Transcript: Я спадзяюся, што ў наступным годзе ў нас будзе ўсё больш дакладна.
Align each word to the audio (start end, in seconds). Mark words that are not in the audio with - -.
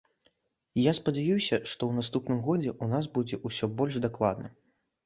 Я 0.89 0.93
спадзяюся, 0.99 1.59
што 1.73 1.91
ў 1.91 1.99
наступным 1.99 2.39
годзе 2.49 2.71
ў 2.83 2.95
нас 2.95 3.13
будзе 3.21 3.43
ўсё 3.47 3.75
больш 3.81 4.05
дакладна. 4.09 4.57